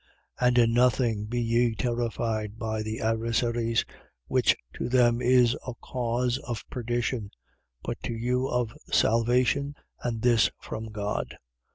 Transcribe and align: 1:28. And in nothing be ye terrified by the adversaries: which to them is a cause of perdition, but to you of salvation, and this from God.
1:28. 0.39 0.47
And 0.47 0.57
in 0.57 0.73
nothing 0.73 1.25
be 1.27 1.39
ye 1.39 1.75
terrified 1.75 2.57
by 2.57 2.81
the 2.81 3.01
adversaries: 3.01 3.85
which 4.25 4.55
to 4.73 4.89
them 4.89 5.21
is 5.21 5.55
a 5.67 5.75
cause 5.75 6.39
of 6.39 6.67
perdition, 6.71 7.29
but 7.83 8.01
to 8.01 8.13
you 8.15 8.47
of 8.47 8.73
salvation, 8.91 9.75
and 10.01 10.23
this 10.23 10.49
from 10.59 10.85
God. 10.91 11.37